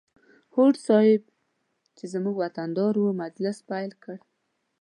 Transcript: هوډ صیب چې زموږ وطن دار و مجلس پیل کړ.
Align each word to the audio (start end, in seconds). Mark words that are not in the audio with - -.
هوډ 0.53 0.73
صیب 0.87 1.21
چې 1.97 2.03
زموږ 2.13 2.35
وطن 2.43 2.69
دار 2.77 2.95
و 2.99 3.17
مجلس 3.23 3.57
پیل 3.69 3.91
کړ. 4.03 4.17